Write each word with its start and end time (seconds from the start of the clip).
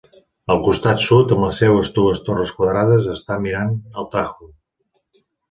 El 0.51 0.61
costat 0.67 1.03
sud, 1.03 1.33
amb 1.35 1.45
les 1.47 1.59
seues 1.63 1.91
dues 1.97 2.21
torres 2.31 2.55
quadrades, 2.61 3.07
està 3.17 3.39
mirant 3.45 3.71
al 3.83 4.09
Tajo. 4.17 4.51